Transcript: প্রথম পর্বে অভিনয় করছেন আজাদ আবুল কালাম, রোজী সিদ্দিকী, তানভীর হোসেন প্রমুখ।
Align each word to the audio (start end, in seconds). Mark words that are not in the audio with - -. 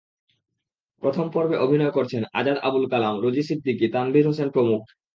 প্রথম 1.03 1.25
পর্বে 1.29 1.57
অভিনয় 1.57 1.91
করছেন 1.91 2.21
আজাদ 2.33 2.57
আবুল 2.63 2.85
কালাম, 2.91 3.15
রোজী 3.21 3.43
সিদ্দিকী, 3.43 3.85
তানভীর 3.87 4.25
হোসেন 4.27 4.47
প্রমুখ। 4.49 4.81